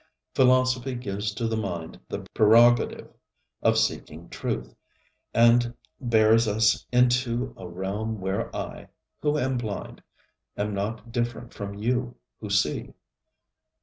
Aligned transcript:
Philosophy 0.33 0.95
gives 0.95 1.31
to 1.35 1.47
the 1.47 1.55
mind 1.55 1.99
the 2.09 2.25
prerogative 2.33 3.07
of 3.61 3.77
seeing 3.77 4.27
truth, 4.29 4.73
and 5.31 5.75
bears 5.99 6.47
us 6.47 6.87
into 6.91 7.53
a 7.55 7.67
realm 7.67 8.19
where 8.19 8.55
I, 8.55 8.87
who 9.21 9.37
am 9.37 9.59
blind, 9.59 10.01
am 10.57 10.73
not 10.73 11.11
different 11.11 11.53
from 11.53 11.75
you 11.75 12.15
who 12.39 12.49
see. 12.49 12.95